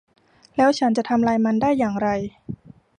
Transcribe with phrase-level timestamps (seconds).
[0.57, 2.09] แล้วฉันจะทำลายมันได้อย่างไร